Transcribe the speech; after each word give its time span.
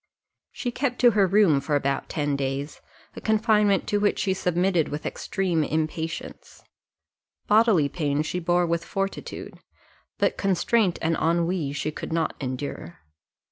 She 0.51 0.71
kept 0.71 1.03
her 1.03 1.27
room 1.27 1.61
for 1.61 1.75
about 1.75 2.09
ten 2.09 2.35
days; 2.35 2.81
a 3.15 3.21
confinement 3.21 3.85
to 3.89 3.99
which 3.99 4.17
she 4.17 4.33
submitted 4.33 4.89
with 4.89 5.05
extreme 5.05 5.63
impatience: 5.63 6.63
bodily 7.45 7.87
pain 7.87 8.23
she 8.23 8.39
bore 8.39 8.65
with 8.65 8.83
fortitude, 8.83 9.59
but 10.17 10.37
constraint 10.39 10.97
and 11.03 11.15
ennui 11.17 11.71
she 11.73 11.91
could 11.91 12.11
not 12.11 12.33
endure. 12.39 12.97